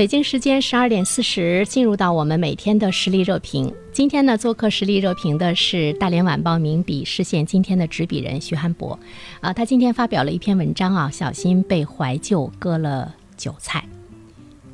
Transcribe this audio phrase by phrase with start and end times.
[0.00, 3.70] 北京时间十二点四十，进入到我们每天的实力热评。
[3.92, 8.98] 今天呢，做客实力热评的是大连晚报名笔视线今天的执笔人徐汉博，
[9.42, 13.84] 啊，他今天发表了一篇文章啊，小心被怀旧割了韭菜。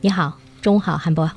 [0.00, 1.28] 你好，中午好，汉博。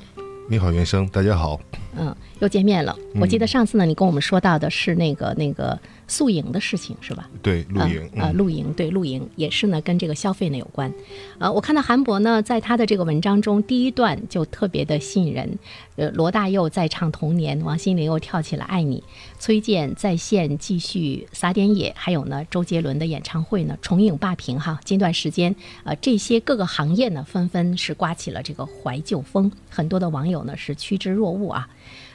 [0.48, 1.60] 你好，袁生，大家好。
[1.96, 2.96] 嗯，又见面了。
[3.20, 7.28] 我记得上次呢，你跟我们说到的是那个那个宿营的事情，是吧？
[7.42, 10.92] 对，露营啊，露营，对，露营也是呢，跟这个消费呢有关。
[11.38, 15.58] 呃，我看到韩博呢，在他的这个文章中，第一段就特别的吸引人。
[15.96, 18.98] 呃，罗大佑在唱《童年》，王心凌又跳起了《爱你》，
[19.38, 24.80] 崔健在线继续撒点野，还有呢，周杰伦的演唱会呢重影霸屏哈。
[24.84, 31.68] 近段时间，呃，这些各个行业呢纷纷是刮起了这个怀旧风，很多的网友呢是趋之若鹜啊。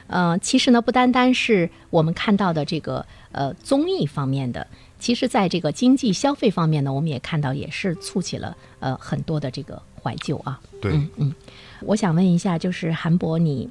[0.08, 4.66] 呃，其实呢，不单单是我们看到的这个呃综艺方面的，
[4.98, 10.60] 其实在这个经济消费方面呢，我们也看到也是促起了呃很多的这个怀旧啊。
[10.80, 11.34] 对，嗯嗯，
[11.80, 13.68] 我想问一下，就是韩博，你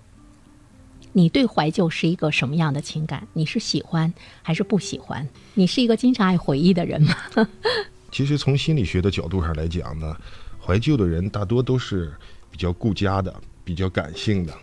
[1.14, 3.26] 你对怀旧是一个什么样的情感？
[3.34, 5.28] 你是喜欢还是不喜欢？
[5.54, 7.16] 你是一个经常爱回忆的人吗？
[8.12, 10.16] 其实从心理学的角度上来讲呢，
[10.62, 12.14] 怀旧的人大多都是
[12.52, 13.34] 比较顾家的，
[13.66, 14.54] 比较感性的。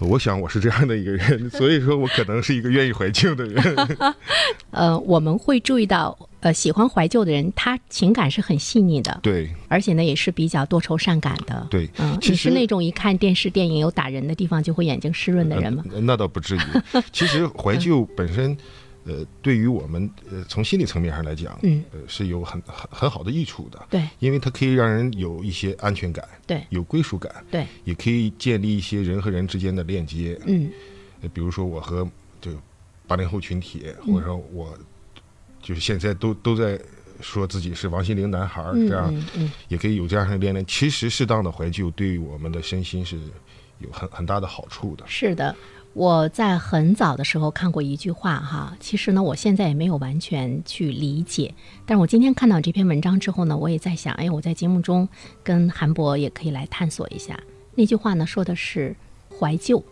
[0.00, 3.88] 我想我是这样的一个人， 所以说我可能是一个愿意怀旧的人。
[4.72, 11.66] 呃，我们会注意到，呃，喜欢怀旧的人，他情感是很细腻的，对，而且呢，也是比较多愁善感的。
[11.70, 15.84] 对，嗯，其你是那种一看电视电影有打人的地方就会眼睛湿润的人吗？
[15.92, 16.60] 呃那倒不至于。
[17.12, 18.56] 其实怀旧本身，
[19.04, 23.86] 呃，对于我们呃从心理层面上来讲，嗯，呃是有很很很好的益处的。
[23.88, 30.38] 对因为它可以让人有一些安全感，对有归属感，对，也可以建立一些人和人之间的链接。
[30.46, 30.70] 嗯
[31.22, 32.06] 呃比如说我和
[32.40, 32.58] 这个
[33.06, 34.78] 八零后群体，或者说我
[35.62, 36.80] 就是现在都都在
[37.20, 40.64] 说自己是王心凌男孩儿，嗯这样嗯嗯，也可以有这样的恋恋。
[40.66, 43.18] 其实适当的怀旧对于我们的身心是
[43.78, 45.04] 有很很大的好处的。
[45.06, 45.54] 是的。
[45.92, 51.52] 我在很早的时候看过一句话哈，其实呢，我现在也没有完全去理解。
[51.84, 55.08] 但是我今天看到这篇文章之后呢，我也在想，哎，我在节目中
[55.42, 57.38] 跟韩博也可以来探索一下。
[57.74, 58.94] 那句话呢，说的是
[59.36, 59.84] 怀旧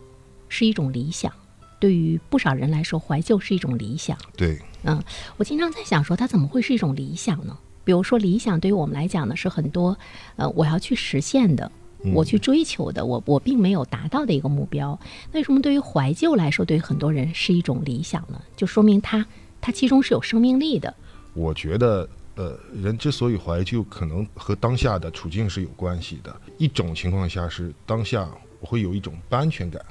[0.47, 1.31] 是一种理想，
[1.79, 4.17] 对于不少人来说，怀旧是一种理想。
[4.37, 5.03] 对，嗯，
[5.35, 7.57] 我经常在想说，它怎么会是一种理想呢？
[7.83, 9.97] 比如说，理想对于我们来讲呢，是很多
[10.37, 11.69] 呃我要去实现的，
[12.13, 14.97] 我去追求的，我我并没有达到的一个目标。
[15.33, 18.41] 为什么对于怀旧来说，对于很多人是一种理想呢？
[18.55, 19.25] 就说明它
[19.59, 20.93] 它其中是有生命力的。
[21.33, 26.35] 我觉得，呃，人之所以怀旧，可能和当下的处境是有关系的。
[26.57, 28.29] 一种情况下是当下
[28.59, 29.83] 我会有一种不安全感，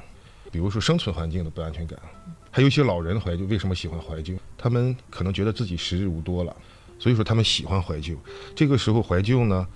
[0.51, 1.99] 比如说生存环境的不安全感。
[2.51, 4.35] 还有一些老人怀旧，为什么喜欢怀旧？
[4.57, 6.57] 他们可能觉得自己时日无多了，
[6.99, 8.17] 所以说他们喜欢怀旧。
[8.55, 9.67] 这个时候怀旧呢，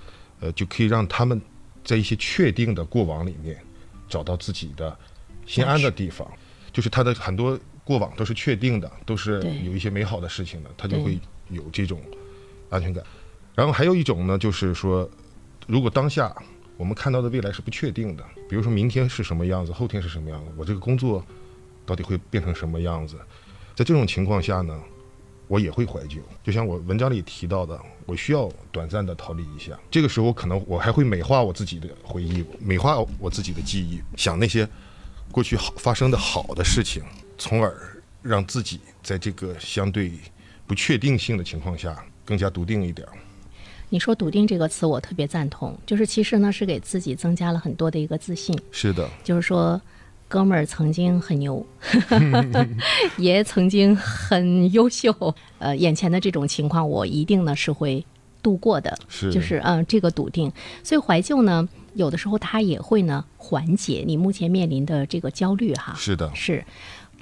[0.40, 1.40] 呃，就可以让他们
[1.84, 3.58] 在一些确定的过往里面
[4.08, 4.96] 找到自己的
[5.46, 6.26] 心安的地方，
[6.72, 12.00] 就是他的很多过往都是确定的，都是有一些美好的事情的，他就会有这种
[12.70, 13.02] 安全感。
[13.54, 15.08] 然后还有一种呢，就是说，
[15.66, 16.34] 如果当下
[16.76, 21.24] 我们看到的未来是不确定的，比如说明天是什么样子，后天是什么样子，我这个工作
[21.84, 23.18] 到底会变成什么样子，
[23.74, 24.80] 在这种情况下呢，
[25.52, 26.16] 我也会怀旧。
[26.42, 29.78] 就像我文章里提到的，我需要短暂的逃离一下。
[29.90, 34.66] 这个时候，可能我还会美化我自己的回忆，美化我自己的记忆，想那些
[35.30, 37.02] 过去好发生的好的事情，
[37.36, 37.76] 从而
[38.22, 40.12] 让自己在这个相对
[40.66, 43.12] 不确定性的情况下更加笃定一点儿。
[43.90, 45.78] 你说“笃定”这个词，我特别赞同。
[45.84, 48.58] 就是其实呢，是给自己增加了很多的一个自信。
[48.70, 49.78] 是的，就是说，
[50.32, 51.64] 哥们儿曾经很牛，
[53.18, 55.14] 爷曾经很优秀。
[55.58, 58.02] 呃，眼前的这种情况，我一定呢是会
[58.42, 58.96] 度过的。
[59.08, 60.50] 是就是嗯、呃这个笃定。
[60.82, 65.92] 所以怀旧呢，有的时候它也会呢缓解你目前面临的这个焦虑哈。
[65.98, 66.64] 是的，是。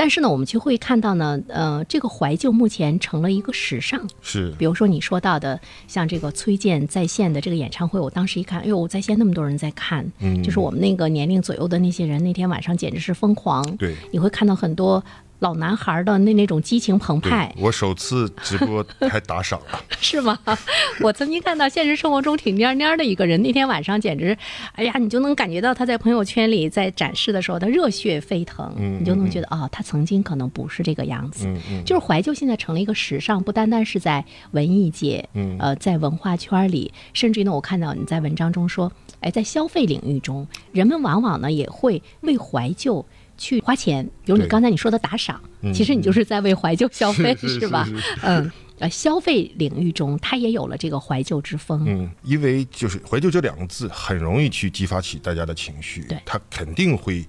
[0.00, 4.00] 但是呢，我们就会看到呢，呃，这个怀旧目前成了一个时尚。
[4.22, 13.62] 是，比如说你说到的，像这个崔健在线的这个演唱会，我当时一看，哎呦，在线那么多人在看，嗯就是我们那个年龄左右的那些人，那天晚上简直是疯狂。
[13.76, 15.04] 对你会看到很多
[15.40, 20.38] 老男孩的那那种激情澎湃，我首次直播还打赏了， 是吗？
[21.00, 24.36] 我曾经看到现实生活中挺蔫蔫的一个人，那天晚上简直，
[24.74, 31.48] 哎呀，你就能感觉到他在朋友圈里在展示的时候，他热血沸腾，嗯你就能觉得哦，他曾经可能不是这个样子。
[31.84, 43.04] 就是怀旧现在成了一个时尚，不单单是在文艺界，嗯呃，在文化圈里，甚至于呢，我看到你在文章中说，哎，在消费领域中，人们往往呢也会为怀旧
[43.40, 47.88] 去花钱，比如你刚才你说的打赏，嗯其实你就是在为怀旧消费，是是吧？
[48.22, 51.84] 嗯，呃，消费领域中，它也有了这个怀旧之风。
[51.86, 57.24] 嗯，因为就是“怀旧”这两个字很容易去激发起大家的情绪，对它肯定会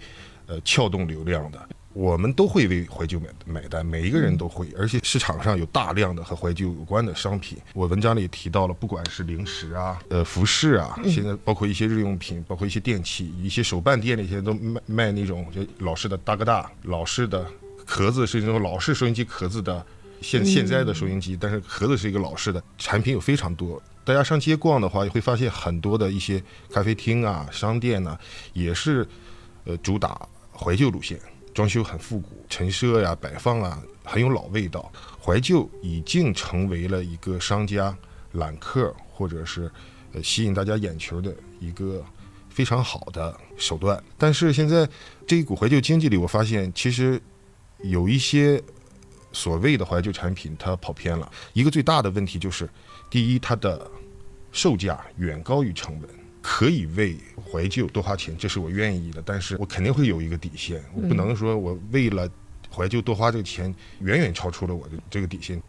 [0.48, 1.70] 呃撬动流量的。
[1.94, 7.58] 我们都会为怀旧买买单，每一个人都会，而且市场上有大量的和怀旧有关的商品。
[7.74, 17.46] 我文章里提到了，不管是零食啊、呃服饰啊，现在包括一些日用品，包括一些电器，一些手办店里现在都卖卖那种就老式的大哥大、老式的
[17.86, 19.86] 壳子是那种老式收音机壳子的。
[20.22, 23.82] 现现在的收音机，但是壳子是一个老式的，产品有非常多。
[24.06, 26.40] 大家上街逛的话，也会发现很多的一些
[26.72, 28.16] 咖啡厅啊、商店呐、
[28.54, 29.04] 也是
[29.66, 30.22] 呃主打
[30.54, 31.20] 怀旧路线，
[31.54, 34.92] 装修很复古，陈设呀、摆放啊很有老味道。
[35.24, 37.96] 怀旧已经成为了一个商家
[38.34, 39.72] 揽客或者是
[40.14, 42.04] 呃吸引大家眼球的一个
[42.50, 44.02] 非常好的手段。
[44.18, 44.88] 但是现在
[45.28, 47.22] 这一股怀旧经济里，我发现其实
[47.84, 48.62] 有一些
[49.32, 51.32] 所谓的怀旧产品它跑偏了。
[51.54, 52.70] 一个最大的问题就是，
[53.10, 53.90] 第一，它的
[54.52, 56.10] 售价远高于成本。
[56.42, 57.16] 可以为
[57.52, 62.30] 怀旧多花钱，这是我愿意的，但是我肯定会有一个底线，我不能说我为了
[62.74, 65.62] 怀旧多花这个钱，远远超出了我的这个底线，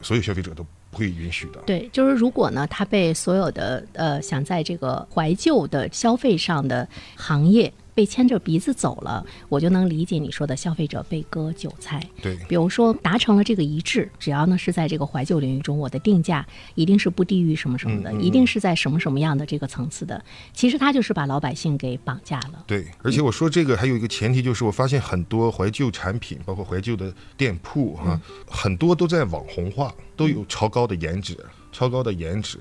[0.00, 1.60] 所有消费者都不会允许的。
[1.66, 6.86] 对，就是如果呢，他被所有的呃想在这个怀旧的消费上的
[7.16, 12.02] 行业被牵着鼻子走了，我就能理解你说的消费者被割韭菜。
[12.22, 20.22] 对，比如说达成了这个一致，只要呢是在这个怀旧领域中，我的定价一定是不低于什么什么的，嗯嗯一定是在什么什么样的这个层次的。
[20.52, 22.64] 其实他就是把老百姓给绑架了。
[22.66, 31.36] 对，而且我说这个还有一个前提，就是我发现很多怀旧产品，包括怀旧的店铺哈、很多都在网红化，都有超高的颜值，
[31.70, 32.58] 超高的颜值，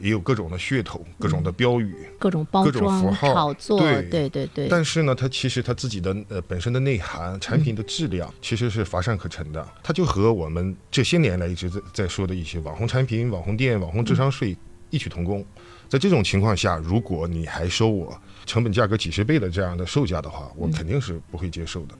[0.00, 1.94] 也有各种的噱头，各种的标语。
[2.18, 9.66] 各种包各种符装、号炒作，对对对对但是呢，它其实它自己的呃本身的内涵、产品的质量其实是乏善可陈的。
[9.82, 14.56] 它就和我们这些年来一直在在说的一些网红产品、网红店、网红智商税
[14.90, 15.44] 异曲同工。
[15.88, 18.16] 在这种情况下，如果你还收我
[18.46, 21.94] 成本价格几十倍的这样的售价的话，我肯定是不会接受的。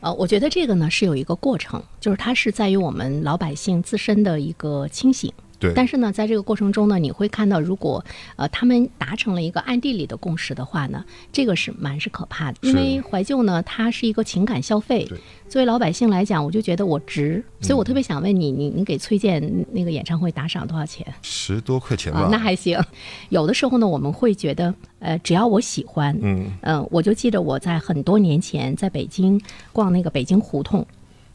[0.00, 5.30] 呃，我觉得这个呢是有一个过程，就是它是在于我们老百姓自身的一个清醒。
[5.64, 8.04] 对，但是呢，在这个过程中呢，你会看到，如果
[8.36, 15.18] 呃他们达成了一个暗地里的共识的话呢，这个是蛮是可怕的，因为怀旧呢，它是一个情感消费对。
[15.48, 21.06] 作为老百姓来讲，我就觉得我值，所以我特别想问你，你你给崔健那个演唱会打赏多少钱？
[21.22, 22.78] 十多块钱吧，啊，那还行。
[23.28, 29.40] 有的时候呢，我们会觉得，呃，只要我喜欢，嗯呃，我就记得我在很多年前在北京
[29.72, 30.84] 逛那个北京胡同，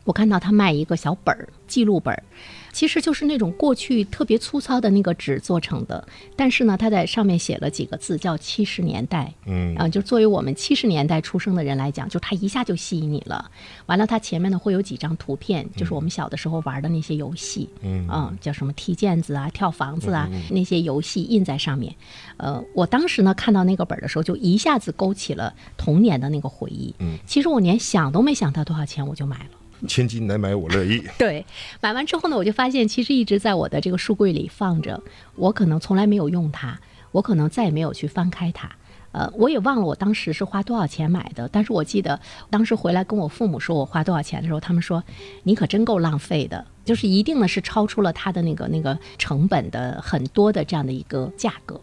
[0.03, 2.23] 我看到他卖一个小本儿，记录本儿。
[2.71, 9.33] 其实就是那种过去特别粗糙的那个纸做成的，但是呢，他在上面写了几个字，叫“七十年代”。
[9.47, 13.49] 嗯啊，就作为我们七十年代出生的人来讲，就他一下就吸引你了。
[13.87, 21.93] 完了，他前面呢会有几张图片，就是我们小的时候玩的那些游戏，嗯啊，叫什么踢毽子啊、跳房子啊，那些游戏印在上面。
[22.37, 26.93] 呃，我当时呢看到那个本儿的时候，就一下子勾起了童年的那个回忆。
[26.99, 29.58] 嗯，其实我连想都没想它多少钱，我就买了。
[29.87, 31.03] 千金难买我乐意。
[31.17, 31.45] 对，
[31.81, 35.01] 买完之后呢，我就发现其实一直在我的这个书柜里放着，
[35.35, 36.79] 我可能从来没有用它，
[37.11, 38.69] 我可能再也没有去翻开它。
[39.11, 42.19] 呃，我也忘了我当时是花多少钱买的，但是我记得
[42.51, 45.03] 当时回来跟我父母说我花多少钱的时候，他们说
[45.43, 51.81] 你可真够浪费的，就是一定呢是超出了它的那个那个成本的很多的这样的一个价格。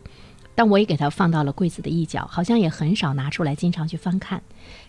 [0.54, 4.40] 但我也给它放到了柜子的一角，好像也很少拿出来经常去翻看。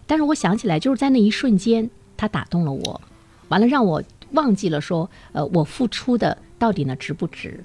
[0.06, 3.02] 但是我想起来，就是在那一瞬间，它打动了我，
[3.48, 7.64] 完了让我忘记了说，呃，我付出的到底呢值不值？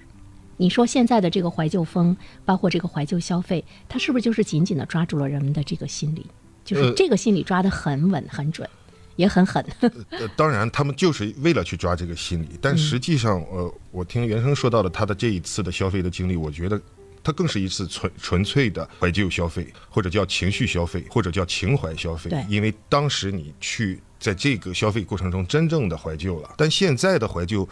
[0.58, 6.26] 你说现在的这个怀旧风，包括这个怀旧消费，它是不是就是紧紧的抓住了人们的这个心理？
[6.64, 8.68] 就是呃这个心理抓得很稳、很准，
[9.16, 9.64] 也很狠。
[9.80, 16.80] 呃， 当然，他们就是为了去抓这个心理，但实际上，呃，我听袁生说到的他的这一次的消费的经历，我觉得
[17.24, 22.30] 它更是一次纯纯粹的怀旧消费，或者叫情绪消费，或者叫情怀消费。
[22.30, 27.68] 对因为当时你去在这个消费过程中真正的怀旧了，但现在的怀旧，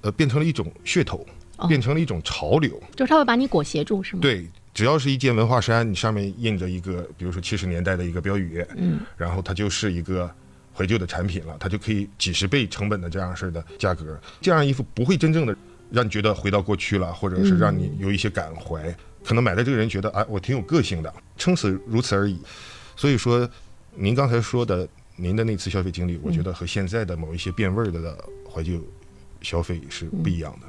[0.00, 1.24] 呃，变成了一种噱头，
[1.58, 2.82] 哦变成了一种潮流。
[2.96, 10.28] 就是它会把你裹挟住，是吗？，对，只要是一件文化衫，你上面印着一个，比如说七十年代的一个标语，嗯，然后它就是一个
[10.74, 15.56] 怀旧的产品了，它就可以几十倍成本的这样式的价格，这样衣服不会真正的
[15.90, 18.92] 让你觉得回到过去了，或者是让你有一些感怀。
[19.24, 22.38] 可能买的这个人觉得，哎，我挺有个性的，撑死如此而已。
[22.96, 23.48] 所以说，
[23.94, 28.78] 您刚才说的您的那次消费经历，我觉得和现在的某一些变味儿的的怀旧
[29.40, 30.66] 消费是不一样的。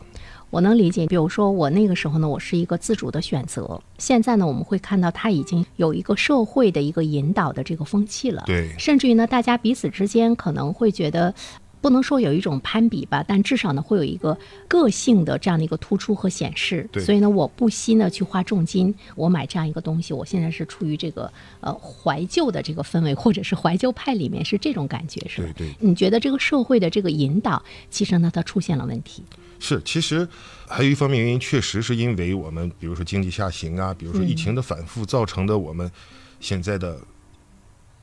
[0.49, 1.05] 我能理解。
[1.07, 8.43] 比如说我那个时候呢，我是一个自主的选择，现在呢，我们会看到它已经有一个社会的一个引导的这个风气了。
[8.45, 11.33] 对甚至于呢，大家彼此之间可能会觉得。
[11.81, 16.87] 不能说有一种攀比吧，但至少呢会有一个个性的这样的一个突出和显示。
[16.91, 25.53] 对所以呢，我不惜呢去花重金，我买这样一个东西，我现在是处于这个呃怀旧的这个氛围，或者是怀旧派里面，是这种感觉，是吧？
[25.55, 29.23] 对对你觉得这个社会的这个引导，其实呢它出现了问题。
[29.59, 30.27] 是，其实
[30.67, 35.89] 还有一方面原因，确实是因为我们，比如说经济下行啊，比如说疫情的反复造成的我们
[36.39, 36.99] 现在的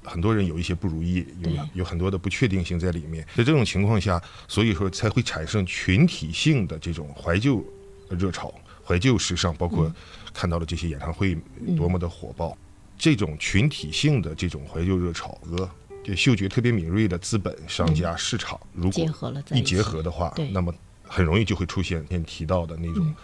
[0.05, 3.27] 很多人有一些不如意，有有很多的不确定性在里面。
[3.35, 7.65] 在这种情况下，所以说才会产生群体性的这种怀旧
[8.11, 8.55] 热潮、
[8.87, 9.93] 怀旧时尚，包括
[10.33, 11.37] 看到了这些演唱会
[11.77, 12.57] 多么的火爆，
[12.97, 15.69] 这种群体性的这种怀旧热潮和。
[16.07, 19.07] 这嗅觉特别敏锐的资本、商家、市场，如果
[19.53, 20.71] 一结合的话，那么
[21.03, 23.15] 很容易就会出现先提到的那种，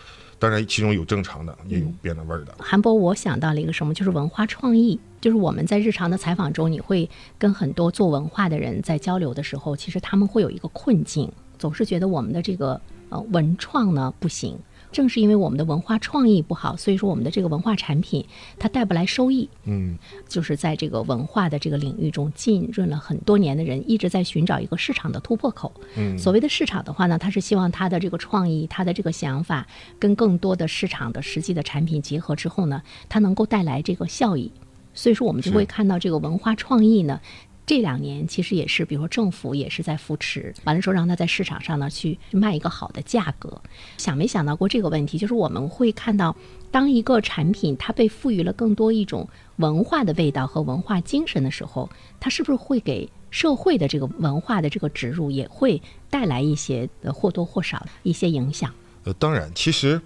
[0.40, 2.54] 当然其中有正常的，也有变了味儿的。
[2.58, 4.98] 韩博，我想到了一个什么，就是文化创意。
[5.20, 12.80] 就是我们在日常的采访中，你会跟很多做文化的人在交流的时候，其实他们会有一个困境，总是觉得我们的这个
[13.10, 14.58] 呃文创呢不行。
[14.92, 18.24] 正是因为我们的文化创意不好，所以说我们的这个文化产品
[18.58, 19.48] 它带不来收益。
[19.64, 19.96] 嗯，
[20.28, 25.72] 就是在这个文化的这个领域中浸润了很多年的人，一直在寻找一个市场的突破口。
[25.96, 29.66] 嗯所谓的市场的话呢，他是希望他的这个创意、他的这个想法
[29.98, 34.50] 跟更多的市场的实际的产品结合之后呢，它能够带来这个效益。
[34.92, 37.20] 所以说，我们就会看到这个文化创意呢。
[37.66, 43.62] 这两年其实也是，比如说政府也是在扶持，完了之后让它在市场上呢去卖一个好的价格。
[43.96, 45.18] 想没想到过这个问题？
[45.18, 46.34] 就是我们会看到，
[46.72, 51.88] 当一个产品它被赋予了更多一种文化的味道和文化精神的时候，
[52.18, 58.74] 它是不是会给社会的这个文化的这个植入也会带来一些呃或多或少一些影响？
[59.04, 60.00] 呃，当然，其实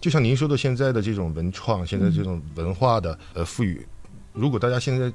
[0.00, 3.86] 就像您说的，现在的这种文创，现在这种文化的呃赋予，
[4.34, 5.10] 如果大家现在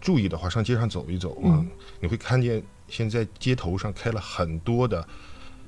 [0.00, 1.64] 注意的话，上街上走一走啊，
[2.00, 5.06] 你会看见现在街头上开了很多的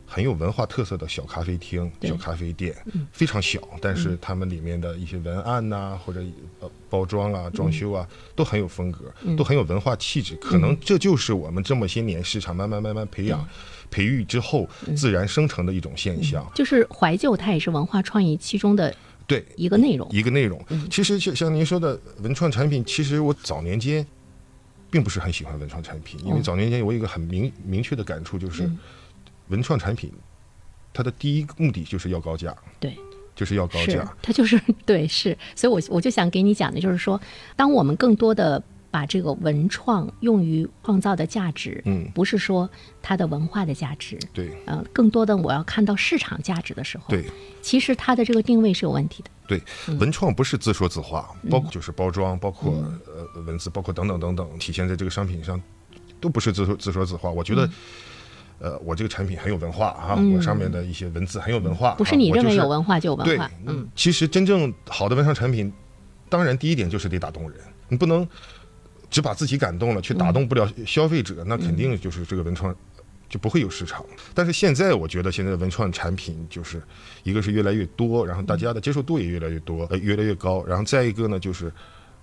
[0.06, 2.74] 很有文化特色的小咖啡厅、小咖啡店，
[3.12, 6.22] 非常小，但是他们里面的一些文案呐、或者
[6.60, 10.34] 呃包装啊、装修啊，都很有风格，都很有文化气质。
[10.36, 13.46] 可能这就是我们这么些年市场慢慢慢慢培养、
[13.90, 14.66] 培育之后
[14.96, 16.50] 自然生成的一种现象。
[16.54, 18.94] 就是怀旧，它也是文化创意其中的
[19.26, 20.08] 对，一个内容。
[20.10, 20.58] 一个内容。
[20.90, 24.06] 其实像像您说的文创产品，其实我早年间
[24.90, 26.42] 并不是很喜欢文创产品，因为哦。
[26.42, 28.70] 早年间我有一个很明明确的感触，就是
[29.48, 30.12] 文创产品
[30.92, 32.96] 它的第一个目的就是要高价，对，
[33.34, 37.20] 就是要高价。，它就是对，是，所以我我就想给你讲的就是说，
[37.54, 38.62] 当我们更多的
[38.98, 42.10] 把这个文创用于创造的价值，嗯。
[42.12, 42.68] 不是说
[43.00, 44.50] 它的文化的价值，对。
[44.66, 47.24] 呃，更多的我要看到市场价值的时候，对，
[47.62, 49.30] 其实它的这个定位是有问题的。
[49.46, 49.96] 对，嗯。
[50.00, 52.72] 文创不是自说自话，包括就是包装，包括
[53.06, 55.62] 呃文字，包括等等等等，体现在这个商品上，
[56.18, 57.30] 都不是自说自说自话。
[57.30, 57.56] 我觉嗯。
[57.56, 57.70] 得。
[58.60, 65.72] 呃，我这个产品很有文化啊，我上面的一些文字很有文化，不是你认为有文化就有文对化，，嗯，其实真正好的文创产品，
[66.28, 68.26] 当然第一点就是得打动人，你不能
[69.10, 72.74] 只把自己感动了，却打动不了消费者，那肯定就是这个文创
[73.28, 74.04] 就不会有市场。
[74.34, 76.82] 但是现在我觉得现在的文创产品就是
[77.22, 81.72] 一个是越来越多，然后大家的接受度也越来越多，呃，越来越高，然后再一个呢就是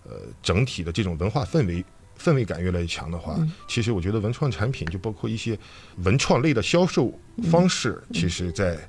[0.04, 0.12] 呃
[0.42, 1.84] 整体的这种文化氛围。
[2.18, 3.38] 氛围感越来越强的话，
[3.68, 5.60] 其实我觉得文创产品就包括一些
[5.98, 7.14] 文创类的销售
[7.52, 8.80] 方式，其实在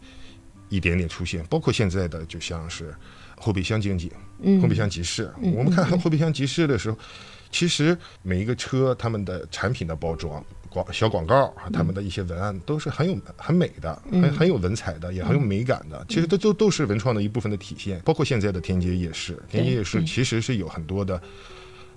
[0.68, 2.94] 一点点出现，包括现在的就像是
[3.36, 4.12] 后备箱经济、
[4.42, 4.62] 嗯。
[4.62, 5.28] 后备箱集市。
[5.42, 6.96] 我们看后备箱集市的时候，
[7.50, 16.04] 其实每一个车他们的产品的包装、广小广告啊，他们的一些文案都是很有很美的，很很有文采的，也很有美感的。
[16.08, 18.00] 其实都都都是文创的一部分的体现。
[18.04, 21.20] 包括现在的天街夜市，天街夜市其实是有很多的，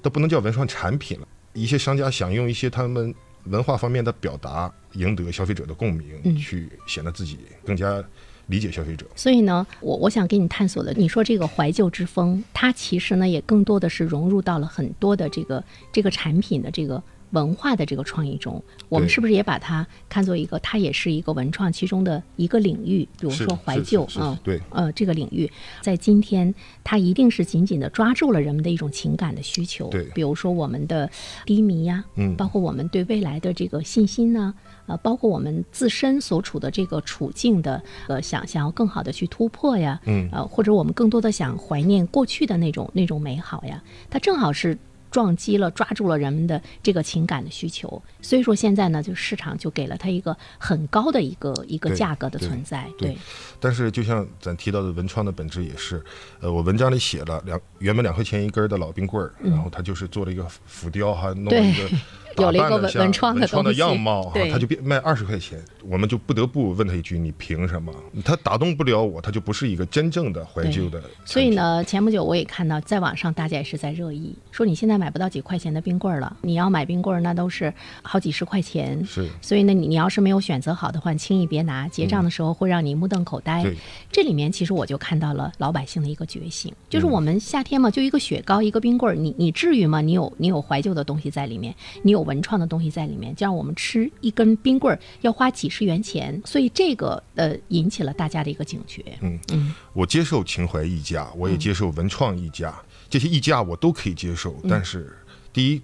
[0.01, 1.27] 都不能叫文创产品了。
[1.53, 3.13] 一些商家想用一些他们
[3.45, 8.03] 文化方面的表达，赢得消费者的共鸣，去显得自己更加
[8.49, 9.05] 理解消费者。
[9.15, 17.01] 所以呢，我我想给你探索的，你说这个怀旧之风，它其实呢也更多的是融入到了很多的这个这个产品的这个
[17.31, 18.61] 文化的这个创意中。
[18.87, 23.07] 我们是不是也把它看作一个，它也是一个文创其中的一个领域？
[23.19, 25.49] 比如说怀旧啊对呃，这个领域
[25.81, 29.89] 在今天，它一定是紧紧的抓住了人们的一种情感的需求。
[29.89, 31.07] 对比如说我们的
[31.45, 34.53] 低迷呀，嗯包括我们对未来的这个信心呢，
[34.87, 44.75] 呃，包括我们自身所处的这个处境的呃想想要更好的去突破呀，嗯呃，或者我们更多的想怀念过去的那种那种美好呀，它正好是。
[45.11, 53.17] 撞击了，抓住了人们的这个情感的需求，所以说现在呢，就市场就给了它一个很高的一个一个价格的存在，对。
[53.59, 56.03] 但是就像咱提到的文创的本质也是，
[56.39, 61.99] 呃，我文章里写了两原本两块钱一根儿的老冰棍儿，然后他就是做了一个浮雕，还弄了一个嗯
[62.41, 67.93] 有了一个文文创的东西样貌，哈他就变卖二十块钱，我们就不得不问他一句：你凭什么？
[68.23, 71.01] 他打动不了我，他就不是一个真正的怀旧的。
[71.25, 79.03] 所以，呢，前不久我也看到，在网上大家也是在热议，说你现在买不到几块钱的冰棍儿了，你要买冰棍儿那都是好几十块钱。
[79.05, 83.63] 是所以呢，你你要是没有选择好的话，你轻易别拿，结账的时候会让你目瞪口呆。
[83.63, 83.75] 对
[84.11, 90.01] 这里面其实我就看到了老百姓的一个觉醒，就是嗯我们夏天嘛，就一个雪糕，一个冰棍儿，你你至于吗？
[90.01, 99.03] 你有你有怀旧的东西在里面，你有文创的东西在里面，就让我们吃一根冰棍儿要花几十元钱，所以这个呃引起了大家的一个警觉。
[99.21, 104.55] 嗯嗯我接受情怀溢价，我也接受文创溢价，这些溢价我都可以接受。
[104.69, 105.17] 但是，
[105.51, 105.81] 第一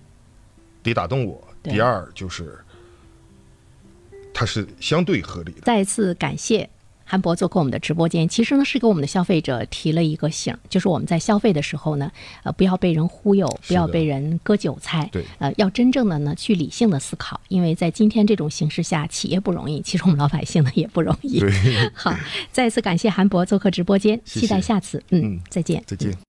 [0.84, 2.60] 得打动我，第二就是
[4.32, 5.62] 它是相对合理的。
[5.62, 6.70] 再次感谢
[7.06, 12.12] 韩博做客我们的直播间，其实呢是给我们的消费者提了一个醒儿，就是我们在消费的时候呢，
[12.44, 21.44] 呃，不要被人忽悠，不要被人割韭菜，对呃，要真正的呢去理性的思考，因为在今天这种形势下，企业不容易，其实我们老百姓呢也不容易。
[21.94, 22.12] 好，
[22.52, 25.84] 再次感谢韩博做客直播间，谢谢期待下次，嗯嗯再见。
[25.86, 26.16] 再见。